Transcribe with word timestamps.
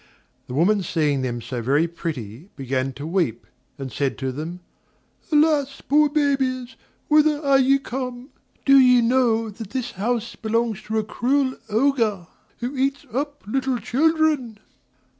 The 0.47 0.55
woman 0.55 0.81
seeing 0.81 1.21
them 1.21 1.41
so 1.43 1.61
very 1.61 1.87
pretty, 1.87 2.49
began 2.55 2.91
to 2.93 3.05
weep, 3.05 3.45
and 3.77 3.91
said 3.91 4.17
to 4.17 4.31
them: 4.31 4.61
"Alas! 5.31 5.79
poor 5.81 6.09
babies, 6.09 6.75
whither 7.07 7.39
are 7.39 7.59
ye 7.59 7.77
come? 7.77 8.29
Do 8.65 8.79
ye 8.79 8.99
know 9.03 9.51
that 9.51 9.69
this 9.69 9.91
house 9.91 10.35
belongs 10.35 10.81
to 10.85 10.97
a 10.97 11.03
cruel 11.03 11.55
Ogre, 11.69 12.25
who 12.61 12.75
eats 12.75 13.05
up 13.13 13.43
little 13.45 13.77
children?" 13.77 14.57